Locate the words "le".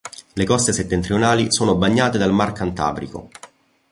0.33-0.45